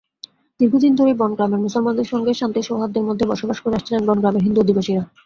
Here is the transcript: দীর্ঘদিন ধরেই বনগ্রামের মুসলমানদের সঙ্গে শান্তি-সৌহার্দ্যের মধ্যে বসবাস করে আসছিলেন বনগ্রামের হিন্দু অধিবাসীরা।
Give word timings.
দীর্ঘদিন 0.59 0.93
ধরেই 0.95 1.19
বনগ্রামের 1.19 1.63
মুসলমানদের 1.65 2.07
সঙ্গে 2.07 2.31
শান্তি-সৌহার্দ্যের 2.33 3.07
মধ্যে 3.07 3.25
বসবাস 3.25 3.57
করে 3.59 3.75
আসছিলেন 3.75 4.03
বনগ্রামের 4.07 4.45
হিন্দু 4.45 4.59
অধিবাসীরা। 4.61 5.03